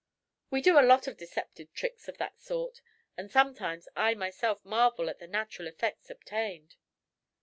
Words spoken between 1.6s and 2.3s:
tricks of